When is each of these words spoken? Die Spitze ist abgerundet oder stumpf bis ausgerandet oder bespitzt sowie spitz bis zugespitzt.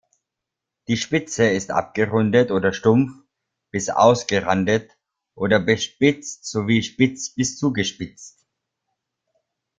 Die 0.87 0.97
Spitze 0.97 1.47
ist 1.51 1.69
abgerundet 1.69 2.49
oder 2.49 2.73
stumpf 2.73 3.23
bis 3.69 3.87
ausgerandet 3.91 4.97
oder 5.35 5.59
bespitzt 5.59 6.43
sowie 6.45 6.81
spitz 6.81 7.29
bis 7.35 7.55
zugespitzt. 7.59 8.43